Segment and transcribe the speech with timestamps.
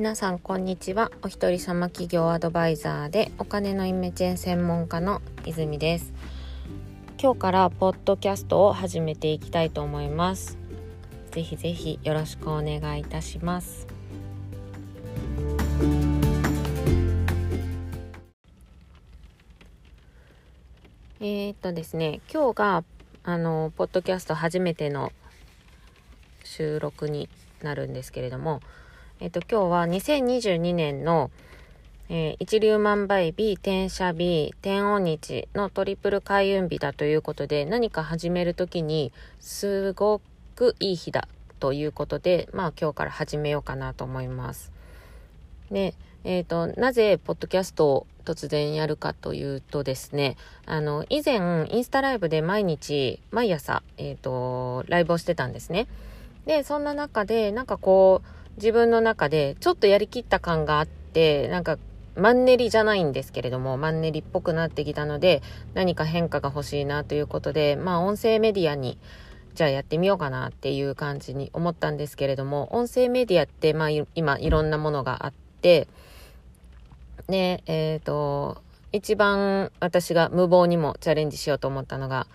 [0.00, 1.12] 皆さんこんにちは。
[1.20, 6.14] お一人様企業アドバイザーでお金のイメチェン専門家の泉です。
[7.22, 10.56] 今日からポッドキャストを始めていきたいと思います。
[11.32, 13.86] ぜひぜひよろしくお願いいたします。
[21.20, 22.84] えー、っとですね今日が
[23.22, 25.12] あのポッドキャスト初めての
[26.42, 27.28] 収録に
[27.60, 28.62] なるんですけれども
[29.22, 31.30] えっと、今日は2022年の、
[32.08, 40.22] えー、一粒万倍日、転写日、天音日のトリプル開運日だということで、何か始めるときにすご
[40.56, 44.72] くいい日だということで、まあ今日から始めようかなと思います。
[45.70, 45.92] で、
[46.24, 55.88] えっ、ー、と、なぜ、ポッドキャストを突然やるかというとですね、あの、以前、インスタライブで毎日、毎朝、えっ、ー、と、ライブをしてたんですね。
[56.46, 61.78] で、そんな中で、なんかこう、自分の中でちょっとやりきった感があって、なんか
[62.16, 65.42] マンネリじゃないんですけれども、マンネリっぽくなってきたので、
[65.74, 68.98] 何か変化が欲しいなということで、まあ音声メディアに、
[69.54, 75.88] じゃあやってみようかなっていう感じに思ったんですけれども、音声メディアって、まあ今いろんなものがあって、
[77.28, 78.60] で、えっ、ー、と、
[78.92, 82.26] 一番私が無謀にもチャレンジしようと思ったのが、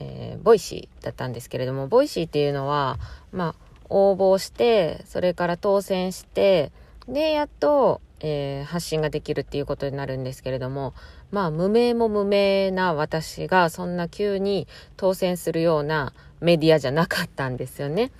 [0.00, 2.98] えー、ボイシーだったんですけれども、ボイシーっていうのは、
[3.32, 6.72] まあ、応募して、それから当選して、
[7.08, 10.94] で、やっと、えー、発信ができるっていうことになるんですけれども、
[11.30, 18.12] まあ、無名も無名な私がそんな急に当選するようなメディアじゃなかったんですよね。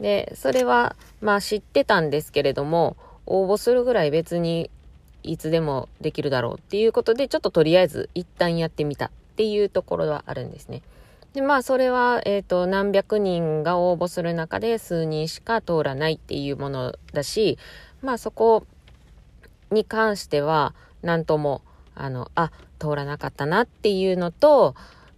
[0.00, 4.70] で、それは、まあ知ってたんですけれども、応募するぐらい別に
[5.22, 10.82] いつでもできるだろうっていうことで、ちょっととりあえず一旦やってみたっていうところはあるんですね。
[11.32, 17.58] で、まあ、それは、えっ、ー、と、何百人が応募する中で数人しか通らないっていうものだし、
[18.02, 18.66] まあ、そこ
[19.70, 21.62] に関しては、なんとも、
[21.94, 24.74] あの、あ、通らなかったなっていうのと、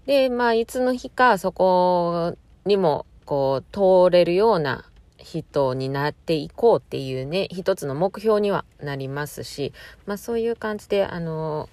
[0.07, 4.85] で、まあ、いつの日かそこにも、こう、通れるような
[5.19, 9.73] 人になっていこうっていうね、一つの目標にはなりますし、
[10.07, 11.69] まあ、そういう感じで、あの、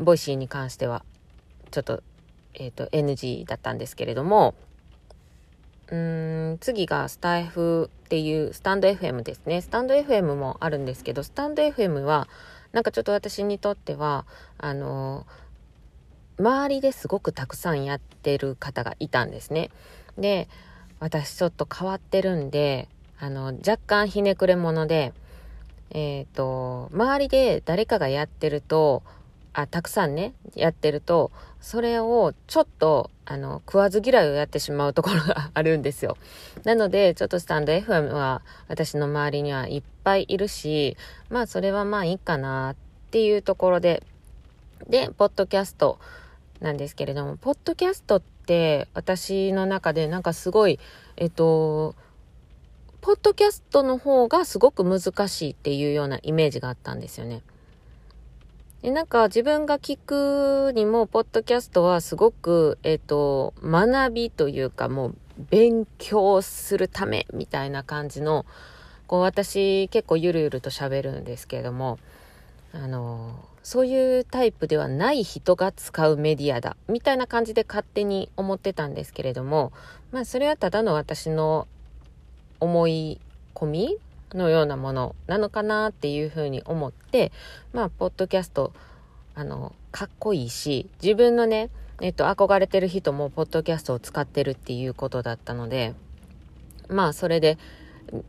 [0.00, 1.04] ボイシーに関しては、
[1.70, 2.02] ちょっと
[2.58, 4.54] えっ、ー、と、NG だったんですけれども、
[5.90, 9.62] うーん、次がスタイフっていうスタンド FM ですね。
[9.62, 12.28] スタンド FM もあるんですけど、スタンド FM は、
[12.72, 14.26] なんかちょっと私にとっては、
[14.58, 15.26] あの、
[16.38, 19.70] 周りですごくたくさんやってる方がいたんですね。
[20.18, 20.48] で、
[21.00, 22.88] 私ちょっと変わってるんで、
[23.18, 25.12] あの、若干ひねくれ者で、
[25.90, 29.02] えっ、ー、と、周りで誰かがやってると、
[29.60, 36.16] あ、たくさんね、やってると、それをちょっと、あの、食わず嫌いをやってしまうところが あるんですよ。
[36.62, 40.96] なので、ちょっとスタンド FM は私の周りにはいっぱいいるし、
[41.28, 42.76] まあそれはまあいいかなっ
[43.10, 44.04] ていうところで、
[44.88, 45.98] で、ポッドキャスト
[46.60, 50.78] なんですけれども、ポッドキャストって私の中でなんかすごい、
[51.16, 51.96] えっと、
[53.00, 57.42] ポッドキャストの方がすごく難しいっていうようなイメージがあったんですよね。
[58.82, 65.16] で、なんか自分が聞くにも、ポッドキャストはすごく、えっ、ー、と、学びというかもう
[65.50, 68.46] 勉強するためみたいな感じの、
[69.08, 71.98] こう私結構ゆるゆると喋るんですけれども、
[72.72, 73.34] あの、
[73.64, 79.72] そういうタイプではない人が使うメディアだ、みたいな感じで勝手に思ってたんですけれども、
[80.12, 81.66] まあそれはただの私の
[82.60, 83.20] 思い
[83.54, 83.98] 込み
[84.34, 87.32] のようなものなのかなっていうふうに思って、
[87.72, 88.72] まあ、ポッドキャスト、
[89.34, 95.94] あの、かっこいいし、自分のね、えっと、憧れてる人もポッドキャストを使ってるっていうことだったので、
[96.88, 97.58] まあ、それで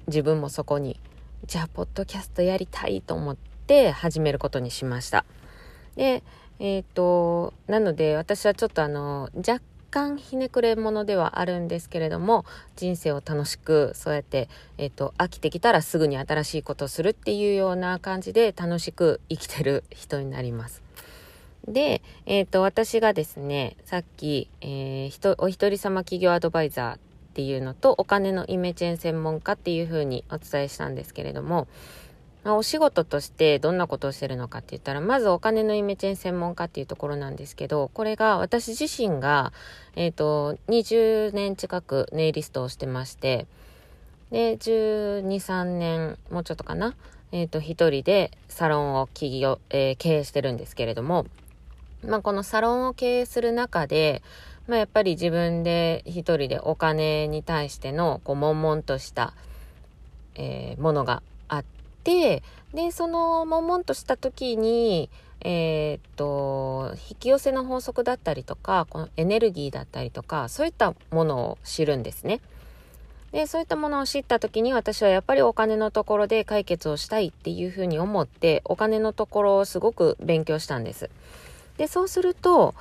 [0.08, 1.00] 自分もそこに、
[1.46, 5.26] じゃあ、ポッドキャストやりたいと思って始めることにしました。
[5.96, 6.24] で、
[6.60, 9.62] えっ、と、なので私はちょっとあの、若
[9.92, 12.46] 干ひねくれ者ではあるんですけれども
[12.76, 20.82] 人生を楽しくそうやって、え、ー、と飽きてきたらすぐに新しいことをするっていうような感じで楽しく生きてる人になります。
[21.68, 27.00] で、え、ー、と私がですねさっき、えー、お一人様企業アドバイザーっ
[27.34, 31.68] ていうのとお金のイメチェン専門家っていうふうにお伝えしたんですけれども
[32.44, 39.52] まあ、お仕事としてどんなことをしてるのかって言ったら、まずお金のイメチェン専門家っていうところなんですけど、これが私自身が、
[39.96, 43.46] えっ、ー、と、20年近くネイリストをしてまして、
[44.32, 46.96] で、12、3年、もうちょっとかな、
[47.32, 51.26] えっ、ー、と、一人でサロンを企業、えー、経営してるんですけれども、
[52.08, 54.24] まあ、このサロンを経営する中で、
[54.68, 59.34] まあ、やっぱり自分で一人でお金に対しての、こう、悶々とした、
[60.36, 61.22] えー、ものが
[62.04, 62.44] て、
[62.74, 65.10] で、その、悶々とした時に、
[65.42, 72.42] えー、っと、引き寄せの法則だったりとか、このエネルギーだったりとか、そういったものを知るんですね。
[73.32, 81.10] で、そういったものを知った時に私はやっぱりお金のところで解決をしたいっていうふうに思って、お金のところをすごく勉強したんです。
[81.78, 82.74] で、そうすると、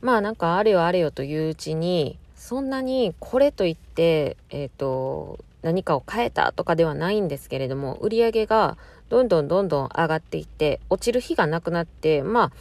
[0.00, 8.76] まあなんかあれよあれよといううちに、そんなにこれといって、えっ、ー、と、何かを変えたとかではないんですけれども、売り上げが
[9.08, 12.52] どんどんどんどん上がっていって、落ちる日がなくなって、まあ、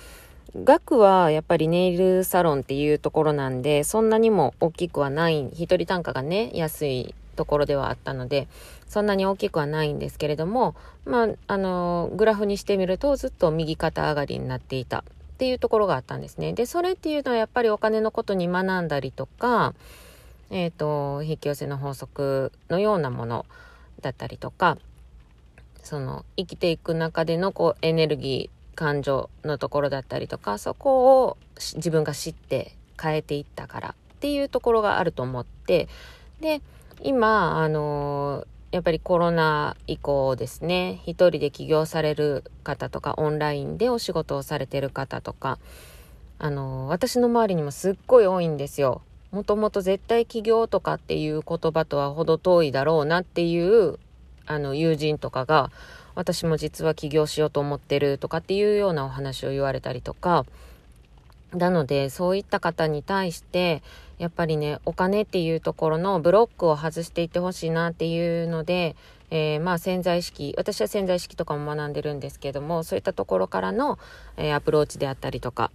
[0.63, 8.47] 額はやっぱりネイルサロンっていうところなんで、そんなにも大きくはない、一人単価がね、安いところではあったので、
[8.87, 10.75] そんなに大きくはないんですけれども、
[11.05, 15.03] まあ、あの、グラフにしてみるとずっと右肩上がりになっていたっ
[15.39, 16.53] ていうところがあったんですね。
[16.53, 19.73] で、それっていうのはやっぱりお金のことに学んだりとか、
[20.49, 23.45] えっ、ー、と、引き寄せの法則のようなもの
[24.01, 24.77] だったりとか、
[25.81, 31.37] その、生きていく中でのこう、エネルギー、感情のところだったりとか、そこを
[31.75, 35.87] 自分が知って変えていったからっていうところがあると思って、
[36.41, 36.61] で、
[37.01, 45.59] 今、あのやっぱりコロナ以降ですね、一人で起業される方とか、オンラインでお仕事をされてる方とか、
[46.39, 49.01] あの私の周りにもすっごい多いんですよ。
[49.33, 53.97] もともと絶対起業とかっていう言葉とは程遠いだろうなっていう
[54.45, 55.71] あの友人とかが
[56.13, 60.45] 私も実は起業しようと思ってるとかっていうようなお話を言われたりとか。
[61.55, 63.83] なのでそういった方に対して
[64.17, 68.95] やっぱりねお金っていうところのブロックを外していってほしいなっていうので、
[69.29, 73.99] えー、まあ潜在意識私は潜在意識とかも学んでるんですけどもそういったところからの、
[74.35, 75.71] えー、アプローチであったりとか。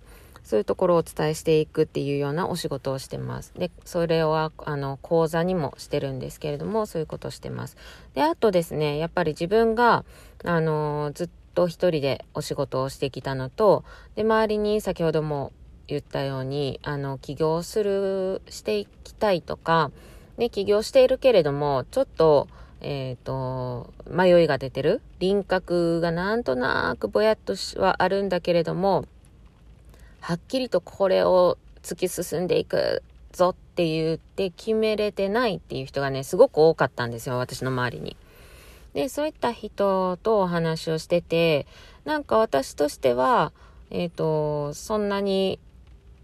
[0.49, 3.53] そういうところをお伝えしていくっていうようなお仕事をしてます。
[3.59, 7.77] で、それは、あの、講座にもしてるんですけれども、そういうことをしてます。
[8.15, 10.07] で、あとですね、やっぱり自分が、
[10.45, 13.85] あの、ずっと一人でお仕事をしてきたのと、
[14.15, 15.53] で、周りに先ほども
[15.87, 19.91] 言ったように、あの、起業する、していきたいとか、
[20.39, 22.49] ね、起業しているけれども、ちょっと、
[22.81, 29.05] えっ、ー、と、迷いが出てる輪郭がなんとなくぼやっとはあるんだけれども、
[30.21, 38.17] はっきりとこれを突き進んでいくぞって言って決めれてないっていう人がね、すごく多かったんですよ、私の周りに。
[38.95, 41.67] で、そういった人とお話をしてて、
[42.05, 43.53] なんか私としては、
[43.91, 45.59] えっ、ー、と、そんなに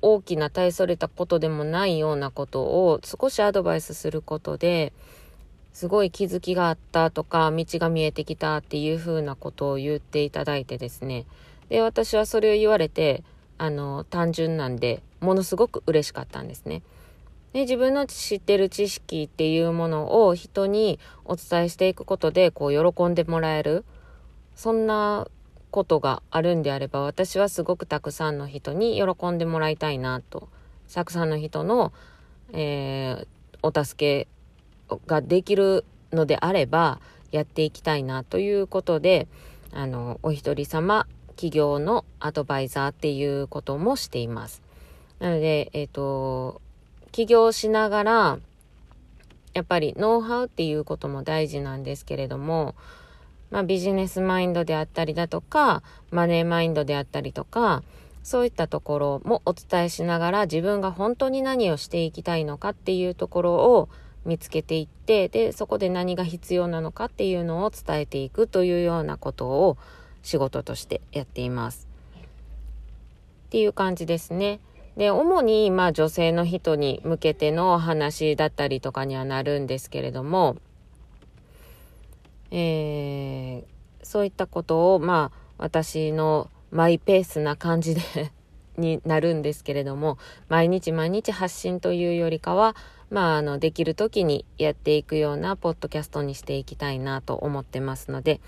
[0.02, 4.92] 大きな大それたことでもないようなことを少しアドバイスすることで、
[5.72, 11.26] すごい気づきがあったとか、道が見えてきたっていう風なことを言っていただいてですね。
[11.68, 13.24] で、私はそれを言われて、
[13.64, 16.82] あの、単純なんで、ものすごく嬉しかったんですね。
[17.54, 23.84] で自分の知ってる知識っていうものを人にお伝えしていくことで、こう、喜んでもらえる。
[24.54, 25.28] そんな
[25.70, 30.48] ことがあるんであれば、私はすごくたくさんの人に喜んでもらいたいなと。
[30.92, 31.92] たくさんの人の、
[32.52, 33.26] えー、
[33.62, 37.00] お助けができるのであれば、
[37.30, 39.26] やっていきたいなということで、
[39.72, 44.62] あの、お一人様企業のアドバイザーっていうこともしています。
[45.18, 46.60] なので、えっ、ー、と、
[47.12, 48.38] 起業しながら、
[49.52, 52.74] やっぱりノウハウっていうことも大事なんですけれども、
[53.50, 57.84] まあ、ビジネスマインドであったりだとか、マネーマインドであったりとか、
[58.24, 63.88] そういったところもお伝えしながら自分が本当に何をしていきたいのかっていうところを
[64.24, 69.76] 見つけていって、で、そこで何が必要なのかっていうのを伝えていくというようなことを
[70.24, 71.86] 仕事としてやっています。
[73.46, 74.58] っていう感じですね。
[74.96, 80.56] で、主に、まあ女性の人に向けてのお話だったりとかにはなるんですけれども、
[82.50, 83.64] えー、
[84.02, 88.00] そういったことを、まあ私のマイペースな感じで
[88.76, 92.74] になるんですけれども、毎日毎日発信というよりかは、
[93.10, 98.40] まあ、あの、できる時にやっていくようなポッドキャストにしていきたいなと思ってますので、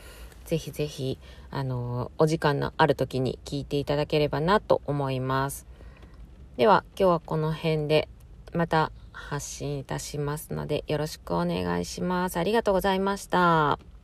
[0.46, 1.18] ぜひぜひ、
[1.50, 5.66] あの、お時間のある時に聞いていただければなと思います。
[6.56, 8.08] では、今日はこの辺で、
[8.54, 12.38] また発信いたしますので、よろしくお願いします。
[12.38, 13.95] ありがとうございました。